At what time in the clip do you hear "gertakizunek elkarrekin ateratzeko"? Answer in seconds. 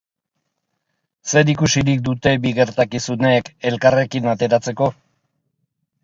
2.59-4.89